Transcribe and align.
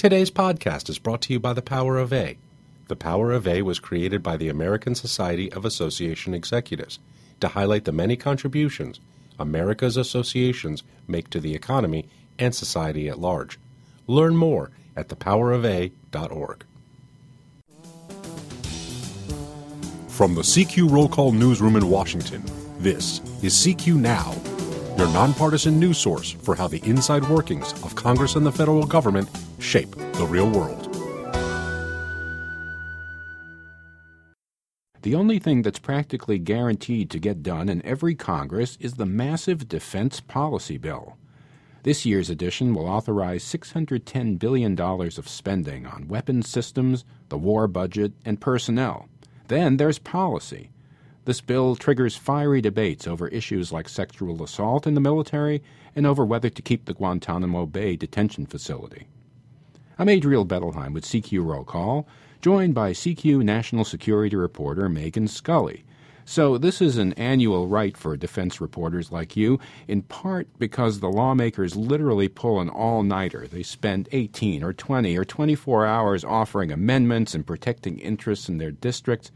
Today's 0.00 0.30
podcast 0.30 0.88
is 0.88 0.98
brought 0.98 1.20
to 1.20 1.32
you 1.34 1.38
by 1.38 1.52
The 1.52 1.60
Power 1.60 1.98
of 1.98 2.10
A. 2.10 2.38
The 2.88 2.96
Power 2.96 3.32
of 3.32 3.46
A 3.46 3.60
was 3.60 3.78
created 3.78 4.22
by 4.22 4.38
the 4.38 4.48
American 4.48 4.94
Society 4.94 5.52
of 5.52 5.66
Association 5.66 6.32
Executives 6.32 6.98
to 7.40 7.48
highlight 7.48 7.84
the 7.84 7.92
many 7.92 8.16
contributions 8.16 8.98
America's 9.38 9.98
associations 9.98 10.84
make 11.06 11.28
to 11.28 11.38
the 11.38 11.54
economy 11.54 12.08
and 12.38 12.54
society 12.54 13.10
at 13.10 13.18
large. 13.18 13.58
Learn 14.06 14.38
more 14.38 14.70
at 14.96 15.08
thepowerofa.org. 15.08 16.64
From 20.08 20.34
the 20.34 20.40
CQ 20.40 20.90
Roll 20.90 21.10
Call 21.10 21.32
Newsroom 21.32 21.76
in 21.76 21.90
Washington, 21.90 22.42
this 22.78 23.20
is 23.42 23.52
CQ 23.52 23.96
Now, 23.96 24.34
your 25.00 25.08
nonpartisan 25.14 25.80
news 25.80 25.96
source 25.96 26.32
for 26.32 26.54
how 26.54 26.68
the 26.68 26.82
inside 26.84 27.26
workings 27.30 27.72
of 27.84 27.94
Congress 27.94 28.36
and 28.36 28.44
the 28.44 28.52
federal 28.52 28.84
government 28.84 29.30
shape 29.58 29.90
the 29.92 30.26
real 30.26 30.50
world. 30.50 30.94
The 35.00 35.14
only 35.14 35.38
thing 35.38 35.62
that's 35.62 35.78
practically 35.78 36.38
guaranteed 36.38 37.08
to 37.12 37.18
get 37.18 37.42
done 37.42 37.70
in 37.70 37.82
every 37.82 38.14
Congress 38.14 38.76
is 38.78 38.92
the 38.92 39.06
massive 39.06 39.68
defense 39.68 40.20
policy 40.20 40.76
bill. 40.76 41.16
This 41.82 42.04
year's 42.04 42.28
edition 42.28 42.74
will 42.74 42.86
authorize 42.86 43.42
$610 43.42 44.38
billion 44.38 44.78
of 44.78 45.28
spending 45.28 45.86
on 45.86 46.08
weapons 46.08 46.50
systems, 46.50 47.06
the 47.30 47.38
war 47.38 47.66
budget, 47.66 48.12
and 48.26 48.38
personnel. 48.38 49.08
Then 49.48 49.78
there's 49.78 49.98
policy. 49.98 50.68
This 51.26 51.42
bill 51.42 51.76
triggers 51.76 52.16
fiery 52.16 52.62
debates 52.62 53.06
over 53.06 53.28
issues 53.28 53.70
like 53.70 53.90
sexual 53.90 54.42
assault 54.42 54.86
in 54.86 54.94
the 54.94 55.02
military 55.02 55.62
and 55.94 56.06
over 56.06 56.24
whether 56.24 56.48
to 56.48 56.62
keep 56.62 56.86
the 56.86 56.94
Guantanamo 56.94 57.66
Bay 57.66 57.94
detention 57.94 58.46
facility. 58.46 59.06
I'm 59.98 60.08
Adriel 60.08 60.46
Bettelheim 60.46 60.94
with 60.94 61.04
CQ 61.04 61.44
Roll 61.44 61.64
Call 61.64 62.08
joined 62.40 62.74
by 62.74 62.92
CQ 62.92 63.44
National 63.44 63.84
Security 63.84 64.34
reporter 64.34 64.88
Megan 64.88 65.28
Scully. 65.28 65.84
So, 66.24 66.56
this 66.56 66.80
is 66.80 66.96
an 66.96 67.12
annual 67.14 67.66
rite 67.66 67.98
for 67.98 68.16
defense 68.16 68.58
reporters 68.58 69.12
like 69.12 69.36
you, 69.36 69.58
in 69.88 70.02
part 70.02 70.48
because 70.58 71.00
the 71.00 71.10
lawmakers 71.10 71.76
literally 71.76 72.28
pull 72.28 72.60
an 72.60 72.70
all 72.70 73.02
nighter. 73.02 73.46
They 73.46 73.62
spend 73.62 74.08
18 74.12 74.62
or 74.62 74.72
20 74.72 75.18
or 75.18 75.24
24 75.24 75.84
hours 75.84 76.24
offering 76.24 76.72
amendments 76.72 77.34
and 77.34 77.46
protecting 77.46 77.98
interests 77.98 78.48
in 78.48 78.56
their 78.56 78.70
districts, 78.70 79.32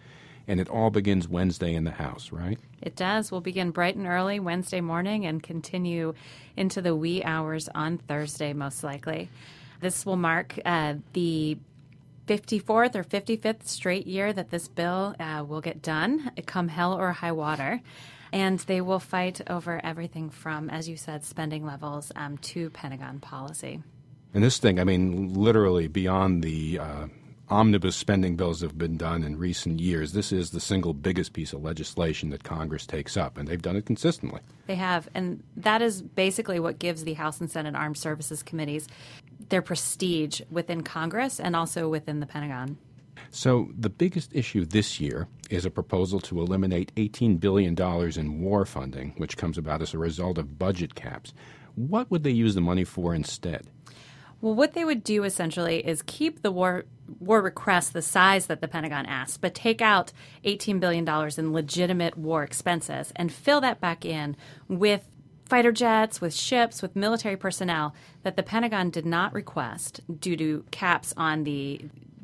and 0.46 0.60
it 0.60 0.68
all 0.68 0.90
begins 0.90 1.28
Wednesday 1.28 1.74
in 1.74 1.84
the 1.84 1.90
House, 1.90 2.32
right? 2.32 2.58
It 2.82 2.96
does. 2.96 3.30
We'll 3.32 3.40
begin 3.40 3.70
bright 3.70 3.96
and 3.96 4.06
early 4.06 4.40
Wednesday 4.40 4.80
morning 4.80 5.26
and 5.26 5.42
continue 5.42 6.14
into 6.56 6.82
the 6.82 6.94
wee 6.94 7.22
hours 7.24 7.68
on 7.74 7.98
Thursday, 7.98 8.52
most 8.52 8.84
likely. 8.84 9.30
This 9.80 10.04
will 10.04 10.16
mark 10.16 10.58
uh, 10.64 10.94
the 11.12 11.58
54th 12.26 12.94
or 12.94 13.04
55th 13.04 13.66
straight 13.66 14.06
year 14.06 14.32
that 14.32 14.50
this 14.50 14.68
bill 14.68 15.14
uh, 15.20 15.44
will 15.46 15.60
get 15.60 15.82
done, 15.82 16.30
come 16.46 16.68
hell 16.68 16.94
or 16.94 17.12
high 17.12 17.32
water. 17.32 17.80
And 18.32 18.58
they 18.60 18.80
will 18.80 18.98
fight 18.98 19.40
over 19.48 19.80
everything 19.84 20.28
from, 20.30 20.68
as 20.68 20.88
you 20.88 20.96
said, 20.96 21.24
spending 21.24 21.64
levels 21.64 22.10
um, 22.16 22.38
to 22.38 22.68
Pentagon 22.70 23.20
policy. 23.20 23.80
And 24.32 24.42
this 24.42 24.58
thing, 24.58 24.80
I 24.80 24.84
mean, 24.84 25.32
literally 25.34 25.86
beyond 25.86 26.42
the 26.42 26.80
uh, 26.80 27.06
omnibus 27.48 27.96
spending 27.96 28.36
bills 28.36 28.60
have 28.60 28.78
been 28.78 28.96
done 28.96 29.22
in 29.22 29.36
recent 29.36 29.80
years, 29.80 30.12
this 30.12 30.32
is 30.32 30.50
the 30.50 30.60
single 30.60 30.94
biggest 30.94 31.32
piece 31.32 31.52
of 31.52 31.62
legislation 31.62 32.30
that 32.30 32.44
Congress 32.44 32.86
takes 32.86 33.16
up, 33.16 33.36
and 33.36 33.46
they've 33.46 33.62
done 33.62 33.76
it 33.76 33.86
consistently. 33.86 34.40
They 34.66 34.76
have, 34.76 35.08
and 35.14 35.42
that 35.56 35.82
is 35.82 36.02
basically 36.02 36.58
what 36.58 36.78
gives 36.78 37.04
the 37.04 37.14
House 37.14 37.40
and 37.40 37.50
Senate 37.50 37.74
Armed 37.74 37.98
Services 37.98 38.42
Committees 38.42 38.88
their 39.48 39.62
prestige 39.62 40.40
within 40.50 40.82
Congress 40.82 41.38
and 41.38 41.54
also 41.54 41.88
within 41.88 42.20
the 42.20 42.26
Pentagon. 42.26 42.78
So, 43.30 43.70
the 43.76 43.90
biggest 43.90 44.34
issue 44.34 44.64
this 44.64 45.00
year 45.00 45.26
is 45.50 45.64
a 45.64 45.70
proposal 45.70 46.20
to 46.20 46.40
eliminate 46.40 46.94
$18 46.94 47.40
billion 47.40 47.74
in 48.18 48.40
war 48.40 48.64
funding, 48.64 49.12
which 49.16 49.36
comes 49.36 49.58
about 49.58 49.82
as 49.82 49.92
a 49.92 49.98
result 49.98 50.38
of 50.38 50.58
budget 50.58 50.94
caps. 50.94 51.34
What 51.74 52.10
would 52.10 52.22
they 52.22 52.30
use 52.30 52.54
the 52.54 52.60
money 52.60 52.84
for 52.84 53.14
instead? 53.14 53.68
Well, 54.44 54.54
what 54.54 54.74
they 54.74 54.84
would 54.84 55.02
do 55.02 55.24
essentially 55.24 55.78
is 55.86 56.02
keep 56.02 56.42
the 56.42 56.52
war 56.52 56.84
war 57.18 57.40
request 57.40 57.94
the 57.94 58.02
size 58.02 58.44
that 58.48 58.60
the 58.60 58.68
Pentagon 58.68 59.06
asked, 59.06 59.40
but 59.40 59.54
take 59.54 59.80
out 59.80 60.12
$18 60.44 60.80
billion 60.80 61.08
in 61.38 61.52
legitimate 61.54 62.18
war 62.18 62.42
expenses 62.42 63.10
and 63.16 63.32
fill 63.32 63.62
that 63.62 63.80
back 63.80 64.04
in 64.04 64.36
with 64.68 65.08
fighter 65.48 65.72
jets, 65.72 66.20
with 66.20 66.34
ships, 66.34 66.82
with 66.82 66.94
military 66.94 67.38
personnel 67.38 67.94
that 68.22 68.36
the 68.36 68.42
Pentagon 68.42 68.90
did 68.90 69.06
not 69.06 69.32
request 69.32 70.02
due 70.20 70.36
to 70.36 70.62
caps 70.70 71.14
on 71.16 71.44
the 71.44 71.80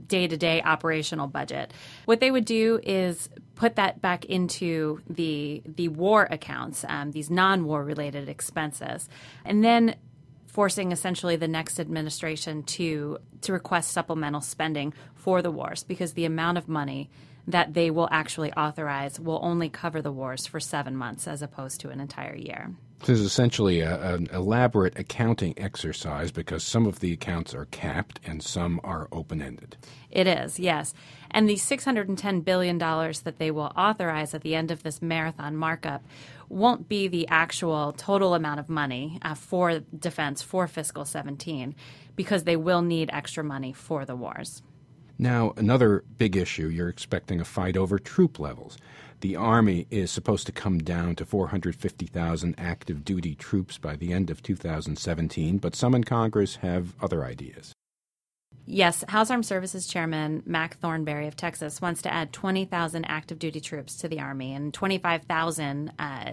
day 0.06 0.28
to 0.28 0.36
day 0.36 0.60
operational 0.60 1.26
budget. 1.26 1.72
What 2.04 2.20
they 2.20 2.30
would 2.30 2.44
do 2.44 2.80
is 2.82 3.30
put 3.54 3.76
that 3.76 4.02
back 4.02 4.26
into 4.26 5.00
the 5.08 5.62
the 5.64 5.88
war 5.88 6.28
accounts, 6.30 6.84
um, 6.86 7.12
these 7.12 7.30
non 7.30 7.64
war 7.64 7.82
related 7.82 8.28
expenses, 8.28 9.08
and 9.42 9.64
then 9.64 9.94
forcing 10.60 10.92
essentially 10.92 11.36
the 11.36 11.48
next 11.48 11.80
administration 11.80 12.62
to 12.62 13.16
to 13.40 13.50
request 13.50 13.92
supplemental 13.92 14.42
spending 14.42 14.92
for 15.14 15.40
the 15.40 15.50
wars 15.50 15.82
because 15.84 16.12
the 16.12 16.26
amount 16.26 16.58
of 16.58 16.68
money 16.68 17.08
that 17.50 17.74
they 17.74 17.90
will 17.90 18.08
actually 18.10 18.52
authorize 18.52 19.18
will 19.18 19.40
only 19.42 19.68
cover 19.68 20.02
the 20.02 20.12
wars 20.12 20.46
for 20.46 20.60
seven 20.60 20.96
months 20.96 21.26
as 21.26 21.42
opposed 21.42 21.80
to 21.80 21.90
an 21.90 22.00
entire 22.00 22.36
year. 22.36 22.74
This 23.00 23.18
is 23.18 23.24
essentially 23.24 23.80
a, 23.80 24.14
an 24.14 24.28
elaborate 24.30 24.98
accounting 24.98 25.54
exercise 25.56 26.30
because 26.30 26.62
some 26.62 26.86
of 26.86 27.00
the 27.00 27.12
accounts 27.12 27.54
are 27.54 27.64
capped 27.66 28.20
and 28.26 28.42
some 28.42 28.78
are 28.84 29.08
open 29.10 29.40
ended. 29.40 29.78
It 30.10 30.26
is, 30.26 30.60
yes. 30.60 30.92
And 31.30 31.48
the 31.48 31.54
$610 31.54 32.44
billion 32.44 32.76
that 32.76 33.36
they 33.38 33.50
will 33.50 33.72
authorize 33.74 34.34
at 34.34 34.42
the 34.42 34.54
end 34.54 34.70
of 34.70 34.82
this 34.82 35.00
marathon 35.00 35.56
markup 35.56 36.04
won't 36.50 36.88
be 36.88 37.08
the 37.08 37.26
actual 37.28 37.92
total 37.92 38.34
amount 38.34 38.60
of 38.60 38.68
money 38.68 39.18
uh, 39.22 39.34
for 39.34 39.80
defense 39.98 40.42
for 40.42 40.66
fiscal 40.66 41.06
17 41.06 41.74
because 42.16 42.44
they 42.44 42.56
will 42.56 42.82
need 42.82 43.08
extra 43.12 43.42
money 43.42 43.72
for 43.72 44.04
the 44.04 44.16
wars. 44.16 44.62
Now, 45.20 45.52
another 45.58 46.02
big 46.16 46.34
issue 46.34 46.68
you're 46.68 46.88
expecting 46.88 47.42
a 47.42 47.44
fight 47.44 47.76
over 47.76 47.98
troop 47.98 48.38
levels. 48.38 48.78
The 49.20 49.36
Army 49.36 49.86
is 49.90 50.10
supposed 50.10 50.46
to 50.46 50.52
come 50.52 50.78
down 50.78 51.14
to 51.16 51.26
450,000 51.26 52.54
active 52.56 53.04
duty 53.04 53.34
troops 53.34 53.76
by 53.76 53.96
the 53.96 54.14
end 54.14 54.30
of 54.30 54.42
2017, 54.42 55.58
but 55.58 55.76
some 55.76 55.94
in 55.94 56.04
Congress 56.04 56.56
have 56.56 56.94
other 57.02 57.22
ideas. 57.22 57.74
Yes, 58.64 59.04
House 59.08 59.30
Armed 59.30 59.44
Services 59.44 59.86
Chairman 59.86 60.42
Mac 60.46 60.78
Thornberry 60.78 61.26
of 61.26 61.36
Texas 61.36 61.82
wants 61.82 62.00
to 62.00 62.10
add 62.10 62.32
20,000 62.32 63.04
active 63.04 63.38
duty 63.38 63.60
troops 63.60 63.96
to 63.96 64.08
the 64.08 64.20
Army 64.20 64.54
and 64.54 64.72
25,000 64.72 65.92
uh, 65.98 66.32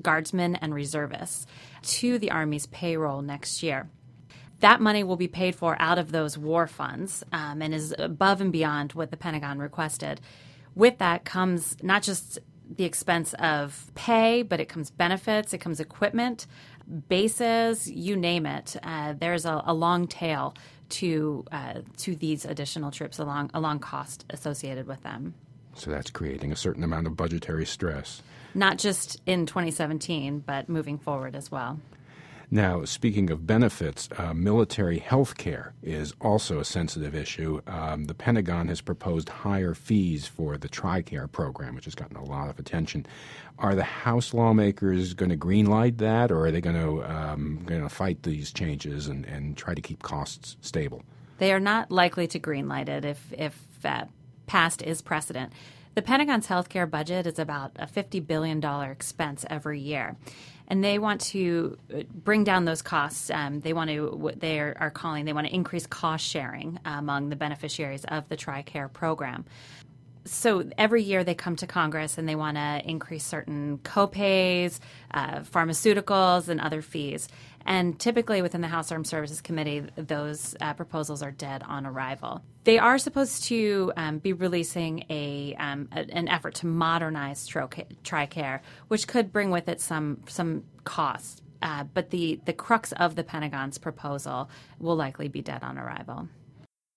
guardsmen 0.00 0.56
and 0.56 0.72
reservists 0.74 1.46
to 1.82 2.18
the 2.18 2.30
Army's 2.30 2.64
payroll 2.64 3.20
next 3.20 3.62
year. 3.62 3.90
That 4.62 4.80
money 4.80 5.02
will 5.02 5.16
be 5.16 5.26
paid 5.26 5.56
for 5.56 5.76
out 5.80 5.98
of 5.98 6.12
those 6.12 6.38
war 6.38 6.68
funds 6.68 7.24
um, 7.32 7.60
and 7.60 7.74
is 7.74 7.92
above 7.98 8.40
and 8.40 8.52
beyond 8.52 8.92
what 8.92 9.10
the 9.10 9.16
Pentagon 9.16 9.58
requested. 9.58 10.20
With 10.76 10.98
that 10.98 11.24
comes 11.24 11.76
not 11.82 12.04
just 12.04 12.38
the 12.76 12.84
expense 12.84 13.34
of 13.34 13.90
pay, 13.96 14.42
but 14.42 14.60
it 14.60 14.68
comes 14.68 14.88
benefits, 14.92 15.52
it 15.52 15.58
comes 15.58 15.80
equipment, 15.80 16.46
bases, 17.08 17.90
you 17.90 18.14
name 18.16 18.46
it. 18.46 18.76
Uh, 18.84 19.14
there's 19.18 19.44
a, 19.44 19.62
a, 19.66 19.74
long 19.74 20.06
tail 20.06 20.54
to 20.90 21.44
uh, 21.50 21.80
to 21.96 22.14
these 22.14 22.44
additional 22.44 22.92
trips 22.92 23.18
along 23.18 23.50
along 23.54 23.80
cost 23.80 24.24
associated 24.30 24.86
with 24.86 25.02
them. 25.02 25.34
So 25.74 25.90
that's 25.90 26.10
creating 26.10 26.52
a 26.52 26.56
certain 26.56 26.84
amount 26.84 27.08
of 27.08 27.16
budgetary 27.16 27.66
stress. 27.66 28.22
Not 28.54 28.78
just 28.78 29.20
in 29.26 29.44
2017, 29.46 30.38
but 30.46 30.68
moving 30.68 30.98
forward 30.98 31.34
as 31.34 31.50
well. 31.50 31.80
Now, 32.54 32.84
speaking 32.84 33.30
of 33.30 33.46
benefits, 33.46 34.10
uh, 34.18 34.34
military 34.34 34.98
health 34.98 35.38
care 35.38 35.72
is 35.82 36.12
also 36.20 36.60
a 36.60 36.66
sensitive 36.66 37.14
issue. 37.14 37.62
Um, 37.66 38.04
the 38.04 38.14
Pentagon 38.14 38.68
has 38.68 38.82
proposed 38.82 39.30
higher 39.30 39.72
fees 39.72 40.26
for 40.26 40.58
the 40.58 40.68
TRICARE 40.68 41.32
program, 41.32 41.74
which 41.74 41.86
has 41.86 41.94
gotten 41.94 42.18
a 42.18 42.22
lot 42.22 42.50
of 42.50 42.58
attention. 42.58 43.06
Are 43.58 43.74
the 43.74 43.84
House 43.84 44.34
lawmakers 44.34 45.14
going 45.14 45.30
to 45.30 45.36
greenlight 45.36 45.96
that, 45.96 46.30
or 46.30 46.44
are 46.44 46.50
they 46.50 46.60
going 46.60 46.76
to 46.76 47.02
um, 47.10 47.62
going 47.64 47.80
to 47.80 47.88
fight 47.88 48.22
these 48.22 48.52
changes 48.52 49.08
and, 49.08 49.24
and 49.24 49.56
try 49.56 49.72
to 49.72 49.80
keep 49.80 50.02
costs 50.02 50.58
stable? 50.60 51.02
They 51.38 51.54
are 51.54 51.60
not 51.60 51.90
likely 51.90 52.26
to 52.26 52.38
greenlight 52.38 52.90
it 52.90 53.06
if, 53.06 53.32
if 53.32 53.58
uh, 53.82 54.04
past 54.46 54.82
is 54.82 55.00
precedent. 55.00 55.54
The 55.94 56.02
Pentagon's 56.02 56.46
healthcare 56.46 56.88
budget 56.88 57.26
is 57.26 57.38
about 57.38 57.72
a 57.76 57.86
$50 57.86 58.26
billion 58.26 58.64
expense 58.90 59.44
every 59.50 59.78
year. 59.80 60.16
And 60.68 60.82
they 60.82 60.98
want 60.98 61.20
to 61.32 61.76
uh, 61.94 62.02
bring 62.14 62.44
down 62.44 62.64
those 62.64 62.80
costs. 62.80 63.30
Um, 63.30 63.60
they 63.60 63.74
want 63.74 63.90
to, 63.90 64.06
what 64.08 64.40
they 64.40 64.58
are, 64.58 64.74
are, 64.80 64.90
calling, 64.90 65.26
they 65.26 65.34
want 65.34 65.46
to 65.46 65.54
increase 65.54 65.86
cost 65.86 66.24
sharing 66.24 66.78
among 66.86 67.28
the 67.28 67.36
beneficiaries 67.36 68.06
of 68.06 68.26
the 68.30 68.36
TRICARE 68.36 68.90
program 68.92 69.44
so 70.24 70.68
every 70.78 71.02
year 71.02 71.24
they 71.24 71.34
come 71.34 71.56
to 71.56 71.66
Congress 71.66 72.18
and 72.18 72.28
they 72.28 72.34
want 72.34 72.56
to 72.56 72.82
increase 72.84 73.24
certain 73.24 73.78
copays, 73.78 74.78
uh, 75.12 75.40
pharmaceuticals, 75.40 76.48
and 76.48 76.60
other 76.60 76.82
fees. 76.82 77.28
And 77.64 77.98
typically 77.98 78.42
within 78.42 78.60
the 78.60 78.68
House 78.68 78.90
Armed 78.90 79.06
Services 79.06 79.40
Committee, 79.40 79.84
those 79.96 80.56
uh, 80.60 80.74
proposals 80.74 81.22
are 81.22 81.30
dead 81.30 81.62
on 81.62 81.86
arrival. 81.86 82.42
They 82.64 82.78
are 82.78 82.98
supposed 82.98 83.44
to 83.44 83.92
um, 83.96 84.18
be 84.18 84.32
releasing 84.32 85.04
a, 85.10 85.54
um, 85.58 85.88
a, 85.92 86.00
an 86.10 86.28
effort 86.28 86.54
to 86.56 86.66
modernize 86.66 87.48
TRICARE, 87.48 88.60
which 88.88 89.06
could 89.06 89.32
bring 89.32 89.50
with 89.50 89.68
it 89.68 89.80
some 89.80 90.22
some 90.26 90.64
costs. 90.84 91.40
Uh, 91.62 91.84
but 91.84 92.10
the, 92.10 92.40
the 92.44 92.52
crux 92.52 92.90
of 92.92 93.14
the 93.14 93.22
Pentagon's 93.22 93.78
proposal 93.78 94.50
will 94.80 94.96
likely 94.96 95.28
be 95.28 95.40
dead 95.40 95.62
on 95.62 95.78
arrival. 95.78 96.28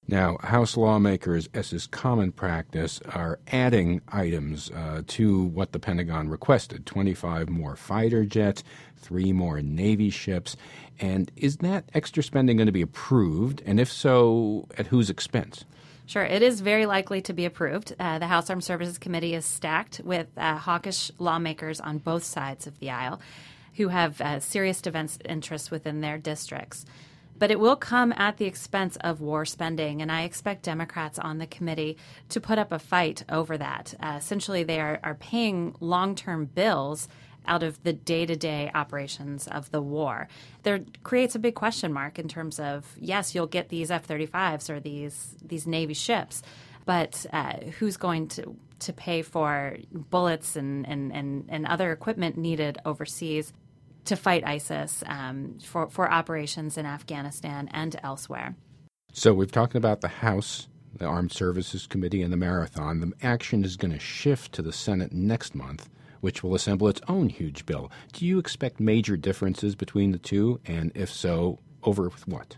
Now, 0.08 0.38
House 0.42 0.78
lawmakers, 0.78 1.50
as 1.54 1.74
is 1.74 1.88
common 1.88 2.32
practice, 2.32 3.02
are 3.10 3.40
adding 3.48 4.02
items 4.08 4.70
uh, 4.70 5.02
to 5.08 5.44
what 5.46 5.72
the 5.72 5.80
Pentagon 5.80 6.30
requested 6.30 6.86
25 6.86 7.50
more 7.50 7.76
fighter 7.76 8.24
jets, 8.24 8.64
three 8.98 9.34
more 9.34 9.62
Navy 9.62 10.12
ships. 10.12 10.56
And 11.00 11.32
is 11.36 11.58
that 11.58 11.90
extra 11.96 12.22
spending 12.22 12.58
going 12.58 12.68
to 12.68 12.72
be 12.72 12.84
approved? 12.84 13.64
And 13.66 13.80
if 13.80 13.92
so, 13.92 14.68
at 14.78 14.88
whose 14.88 15.10
expense? 15.10 15.66
Sure, 16.06 16.24
it 16.24 16.44
is 16.44 16.62
very 16.62 16.86
likely 16.86 17.20
to 17.22 17.34
be 17.34 17.46
approved. 17.46 17.96
Uh, 18.00 18.20
the 18.20 18.28
House 18.28 18.48
Armed 18.52 18.64
Services 18.64 19.00
Committee 19.00 19.34
is 19.34 19.44
stacked 19.44 20.02
with 20.04 20.28
uh, 20.38 20.58
hawkish 20.58 21.12
lawmakers 21.18 21.82
on 21.82 21.98
both 21.98 22.24
sides 22.24 22.68
of 22.68 22.80
the 22.80 22.92
aisle 22.92 23.20
who 23.78 23.88
have 23.88 24.22
uh, 24.22 24.40
serious 24.40 24.82
defense 24.82 25.18
interests 25.26 25.72
within 25.72 26.02
their 26.02 26.20
districts 26.20 26.86
but 27.38 27.52
it 27.52 27.60
will 27.60 27.76
come 27.76 28.14
at 28.16 28.38
the 28.38 28.46
expense 28.46 28.96
of 28.98 29.22
war 29.22 29.46
spending. 29.46 30.02
And 30.02 30.12
I 30.12 30.24
expect 30.24 30.64
Democrats 30.64 31.20
on 31.20 31.38
the 31.38 31.48
committee 31.48 31.98
to 32.30 32.40
put 32.40 32.58
up 32.58 32.72
a 32.72 32.80
fight 32.80 33.24
over 33.30 33.58
that. 33.58 33.94
Uh, 34.00 34.16
essentially, 34.18 34.64
they 34.64 34.80
are, 34.80 35.00
are 35.04 35.16
paying 35.16 35.76
long 35.80 36.16
term 36.16 36.46
bills 36.46 37.08
out 37.48 37.64
of 37.64 37.82
the 37.84 37.94
day 37.94 38.26
to 38.26 38.36
day 38.36 38.72
operations 38.74 39.48
of 39.48 39.70
the 39.72 39.82
war. 39.82 40.28
There 40.64 40.82
creates 41.04 41.36
a 41.36 41.40
big 41.40 41.56
question 41.56 41.94
mark 41.94 42.18
in 42.18 42.28
terms 42.28 42.60
of 42.60 42.96
yes, 43.00 43.36
you'll 43.36 43.48
get 43.48 43.70
these 43.70 43.92
F 43.92 44.08
35s 44.08 44.70
or 44.70 44.80
these, 44.80 45.36
these 45.44 45.68
Navy 45.68 45.94
ships, 45.94 46.42
but 46.86 47.26
uh, 47.32 47.58
who's 47.80 47.98
going 47.98 48.28
to, 48.30 48.56
to 48.80 48.94
pay 48.94 49.22
for 49.22 49.78
bullets 49.92 50.56
and, 50.56 50.88
and, 50.88 51.12
and, 51.12 51.46
and 51.50 51.66
other 51.66 51.92
equipment 51.92 52.38
needed 52.38 52.78
overseas? 52.86 53.54
To 54.06 54.16
fight 54.16 54.46
ISIS 54.46 55.04
um, 55.08 55.58
for, 55.64 55.90
for 55.90 56.12
operations 56.12 56.78
in 56.78 56.86
Afghanistan 56.86 57.70
and 57.72 58.00
elsewhere. 58.04 58.56
So 59.12 59.34
we've 59.34 59.52
talked 59.52 59.76
about 59.76 60.02
the 60.02 60.08
House, 60.08 60.68
the 60.98 61.06
Armed 61.06 61.32
Services 61.32 61.88
Committee, 61.88 62.22
and 62.22 62.34
the 62.34 62.38
Marathon. 62.38 63.00
The 63.00 63.14
action 63.22 63.64
is 63.64 63.78
going 63.78 63.94
to 63.94 64.00
shift 64.00 64.52
to 64.54 64.62
the 64.62 64.74
Senate 64.74 65.14
next 65.14 65.56
month, 65.56 65.90
which 66.22 66.44
will 66.44 66.56
assemble 66.56 66.88
its 66.88 67.02
own 67.08 67.30
huge 67.30 67.66
bill. 67.66 67.92
Do 68.14 68.26
you 68.26 68.40
expect 68.40 68.80
major 68.80 69.16
differences 69.16 69.76
between 69.76 70.12
the 70.12 70.20
two? 70.20 70.60
And 70.66 70.92
if 70.96 71.12
so, 71.12 71.60
over 71.84 72.10
with 72.10 72.28
what? 72.28 72.58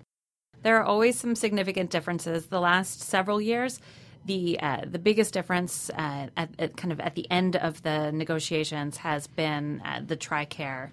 There 0.63 0.77
are 0.77 0.83
always 0.83 1.19
some 1.19 1.35
significant 1.35 1.91
differences. 1.91 2.47
The 2.47 2.59
last 2.59 3.01
several 3.01 3.39
years, 3.39 3.79
the 4.25 4.59
uh, 4.59 4.81
the 4.85 4.99
biggest 4.99 5.33
difference 5.33 5.89
uh, 5.91 6.27
at, 6.35 6.49
at, 6.59 6.75
kind 6.75 6.91
of 6.91 6.99
at 6.99 7.15
the 7.15 7.29
end 7.31 7.55
of 7.55 7.81
the 7.83 8.11
negotiations 8.11 8.97
has 8.97 9.27
been 9.27 9.81
uh, 9.85 10.01
the 10.05 10.17
TRICARE 10.17 10.89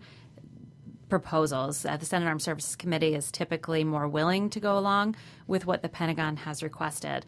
proposals. 1.09 1.85
Uh, 1.85 1.97
the 1.97 2.07
Senate 2.07 2.27
Armed 2.27 2.43
Services 2.43 2.77
Committee 2.77 3.15
is 3.15 3.31
typically 3.31 3.85
more 3.85 4.09
willing 4.09 4.51
to 4.51 4.61
go 4.61 4.79
along 4.79 5.17
with 5.47 5.67
what 5.67 5.83
the 5.83 5.89
Pentagon 5.89 6.37
has 6.39 6.63
requested. 6.63 7.25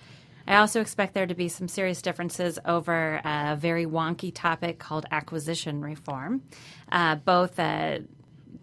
I 0.48 0.56
also 0.56 0.80
expect 0.80 1.14
there 1.14 1.26
to 1.26 1.34
be 1.34 1.48
some 1.48 1.66
serious 1.66 2.00
differences 2.00 2.58
over 2.64 3.20
a 3.24 3.56
very 3.58 3.84
wonky 3.84 4.30
topic 4.32 4.78
called 4.78 5.04
acquisition 5.10 5.80
reform. 5.80 6.42
Uh, 6.90 7.16
both 7.16 7.58
uh, 7.58 7.98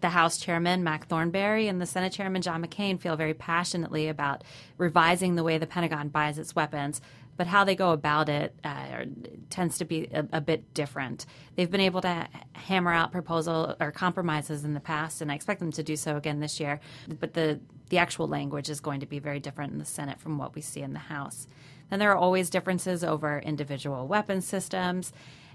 the 0.00 0.08
House 0.08 0.38
Chairman, 0.38 0.82
Mac 0.82 1.06
Thornberry, 1.06 1.68
and 1.68 1.80
the 1.80 1.86
Senate 1.86 2.12
Chairman, 2.12 2.42
John 2.42 2.64
McCain, 2.64 2.98
feel 2.98 3.16
very 3.16 3.34
passionately 3.34 4.08
about 4.08 4.44
revising 4.78 5.34
the 5.34 5.42
way 5.42 5.58
the 5.58 5.66
Pentagon 5.66 6.08
buys 6.08 6.38
its 6.38 6.54
weapons 6.54 7.00
but 7.36 7.46
how 7.46 7.64
they 7.64 7.74
go 7.74 7.90
about 7.90 8.28
it 8.28 8.54
uh, 8.64 9.04
tends 9.50 9.78
to 9.78 9.84
be 9.84 10.08
a, 10.12 10.24
a, 10.32 10.40
bit 10.40 10.72
different. 10.74 11.26
They've 11.56 11.70
been 11.70 11.80
able 11.80 12.00
to 12.02 12.28
hammer 12.52 12.92
out 12.92 13.12
proposal 13.12 13.76
or 13.80 13.90
compromises 13.90 14.64
in 14.64 14.74
the 14.74 14.80
past, 14.80 15.20
and 15.20 15.32
I 15.32 15.34
expect 15.34 15.60
them 15.60 15.72
to 15.72 15.82
do 15.82 15.96
so 15.96 16.16
again 16.16 16.40
this 16.40 16.60
year. 16.60 16.80
But 17.08 17.34
the 17.34 17.60
the 17.90 17.98
actual 17.98 18.26
language 18.28 18.70
is 18.70 18.80
going 18.80 19.00
to 19.00 19.06
be 19.06 19.18
very 19.18 19.40
different 19.40 19.72
in 19.72 19.78
the 19.78 19.84
Senate 19.84 20.20
from 20.20 20.38
what 20.38 20.54
we 20.54 20.60
see 20.60 20.80
in 20.80 20.92
the 20.92 20.98
House. 20.98 21.46
Then 21.90 21.98
there 21.98 22.10
are 22.12 22.16
always 22.16 22.50
differences 22.50 23.04
over 23.04 23.38
individual 23.40 24.06
weapon 24.06 24.40
systems, 24.40 25.12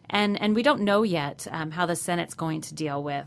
and 0.10 0.40
and 0.42 0.56
we 0.56 0.64
don't 0.64 0.82
know 0.82 1.04
yet 1.04 1.48
um, 1.52 1.72
how 1.72 1.86
the 1.86 1.96
Senate's 1.96 2.34
going 2.34 2.62
to 2.62 2.74
deal 2.74 3.02
with 3.02 3.26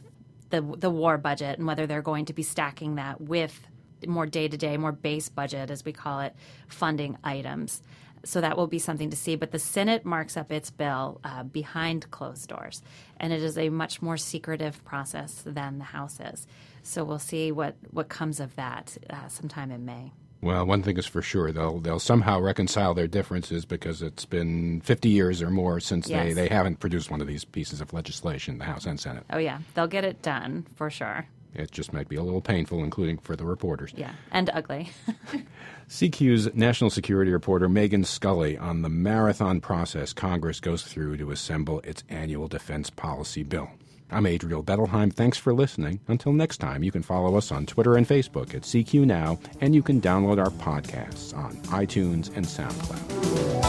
the 0.51 0.61
the 0.61 0.91
war 0.91 1.17
budget 1.17 1.59
and 1.59 1.67
whether 1.67 1.87
they're 1.87 2.03
going 2.03 2.27
to 2.27 2.35
be 2.35 2.43
stacking 2.43 2.97
that 2.97 3.21
with 3.21 3.67
more 4.07 4.27
day 4.27 4.49
to 4.49 4.57
day, 4.57 4.77
more 4.77 4.91
base 4.91 5.29
budget, 5.29 5.71
as 5.71 5.85
we 5.85 5.93
call 5.93 6.21
it, 6.21 6.35
funding 6.67 7.17
items 7.23 7.83
so 8.25 8.41
that 8.41 8.57
will 8.57 8.67
be 8.67 8.79
something 8.79 9.11
to 9.11 9.17
see. 9.17 9.37
But 9.37 9.51
the 9.51 9.59
Senate 9.59 10.05
marks 10.05 10.37
up 10.37 10.53
its 10.53 10.71
bill 10.71 11.21
uh, 11.25 11.43
behind 11.43 12.11
closed 12.11 12.49
doors, 12.49 12.83
and 13.19 13.33
it 13.33 13.43
is 13.43 13.59
a 13.59 13.69
much 13.69 14.03
more 14.03 14.17
secretive 14.17 14.85
process 14.85 15.43
than 15.45 15.79
the 15.79 15.85
House 15.85 16.21
is. 16.21 16.47
So 16.83 17.05
we'll 17.05 17.19
see 17.19 17.53
what, 17.53 17.77
what 17.91 18.09
comes 18.09 18.41
of 18.41 18.55
that 18.57 18.97
uh, 19.11 19.29
sometime 19.29 19.71
in 19.71 19.85
May. 19.85 20.13
Well, 20.43 20.67
one 20.67 20.83
thing 20.83 20.99
is 20.99 21.07
for 21.07 21.23
sure 21.23 21.53
they'll 21.53 21.79
they'll 21.79 22.01
somehow 22.01 22.41
reconcile 22.41 22.95
their 22.95 23.07
differences 23.07 23.65
because 23.65 24.03
it's 24.03 24.25
been 24.25 24.81
50 24.81 25.09
years 25.09 25.41
or 25.41 25.51
more 25.51 25.79
since 25.79 26.09
yes. 26.09 26.25
they, 26.25 26.33
they 26.35 26.49
haven't 26.49 26.81
produced 26.81 27.13
one 27.13 27.21
of 27.21 27.29
these 27.29 27.45
pieces 27.45 27.81
of 27.81 27.93
legislation, 27.93 28.59
the 28.59 28.65
House 28.65 28.85
and 28.85 28.99
Senate. 28.99 29.25
Oh 29.31 29.39
yeah, 29.39 29.61
they'll 29.75 29.87
get 29.87 30.05
it 30.05 30.21
done 30.21 30.67
for 30.75 30.91
sure. 30.91 31.29
It 31.55 31.71
just 31.71 31.93
might 31.93 32.09
be 32.09 32.17
a 32.17 32.23
little 32.23 32.41
painful, 32.41 32.83
including 32.83 33.19
for 33.19 33.37
the 33.37 33.45
reporters. 33.45 33.93
Yeah, 33.97 34.13
and 34.31 34.51
ugly. 34.55 34.91
CQ's 35.89 36.55
national 36.55 36.91
security 36.91 37.31
reporter 37.31 37.69
Megan 37.69 38.05
Scully 38.05 38.57
on 38.57 38.83
the 38.83 38.89
marathon 38.89 39.61
process 39.61 40.13
Congress 40.13 40.61
goes 40.61 40.83
through 40.83 41.19
to 41.19 41.31
assemble 41.31 41.81
its 41.81 42.05
annual 42.09 42.49
defense 42.49 42.89
policy 42.89 43.43
bill. 43.43 43.69
I'm 44.11 44.27
Adriel 44.27 44.63
Bettelheim. 44.63 45.13
Thanks 45.13 45.39
for 45.39 45.55
listening. 45.55 46.01
Until 46.07 46.35
next 46.35 46.59
time, 46.59 46.83
you 46.83 46.93
can 46.93 47.03
follow 47.03 47.37
us 47.37 47.51
on 47.51 47.65
Twitter 47.65 47.97
and 47.97 48.07
Facebook 48.07 48.55
at 48.55 48.63
CQ 48.63 49.07
Now, 49.07 49.39
and 49.61 49.75
you 49.75 49.83
can 49.83 50.03
download 50.03 50.39
our 50.39 50.51
podcasts 50.51 51.35
on 51.37 51.57
iTunes 51.69 52.35
and 52.37 52.45
SoundCloud. 52.45 53.62